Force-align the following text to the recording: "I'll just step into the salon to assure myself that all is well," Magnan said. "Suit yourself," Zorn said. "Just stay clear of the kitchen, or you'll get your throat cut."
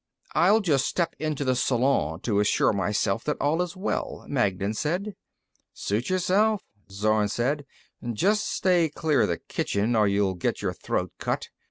"I'll 0.33 0.61
just 0.61 0.87
step 0.87 1.15
into 1.19 1.43
the 1.45 1.55
salon 1.55 2.21
to 2.21 2.39
assure 2.39 2.73
myself 2.73 3.23
that 3.25 3.37
all 3.39 3.61
is 3.61 3.77
well," 3.77 4.25
Magnan 4.27 4.73
said. 4.73 5.13
"Suit 5.73 6.09
yourself," 6.09 6.63
Zorn 6.91 7.27
said. 7.29 7.67
"Just 8.11 8.47
stay 8.51 8.89
clear 8.89 9.21
of 9.21 9.27
the 9.27 9.37
kitchen, 9.37 9.95
or 9.95 10.07
you'll 10.07 10.33
get 10.33 10.59
your 10.63 10.73
throat 10.73 11.11
cut." 11.19 11.49